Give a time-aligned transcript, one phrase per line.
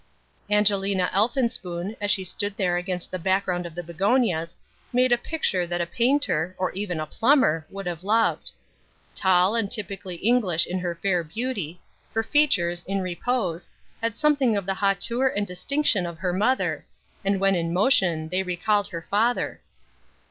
[0.49, 4.57] Angelina Elphinspoon, as she stood there against the background of the begonias,
[4.91, 8.49] made a picture that a painter, or even a plumber, would have loved.
[9.13, 11.79] Tall and typically English in her fair beauty,
[12.15, 13.69] her features, in repose,
[14.01, 16.83] had something of the hauteur and distinction of her mother,
[17.23, 19.61] and when in motion they recalled her father.